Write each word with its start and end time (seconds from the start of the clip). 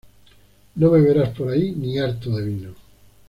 No 0.77 0.89
me 0.89 0.99
verás 0.99 1.29
por 1.37 1.49
allí 1.51 1.73
ni 1.73 1.99
harto 1.99 2.31
de 2.35 2.43
vino 2.43 2.73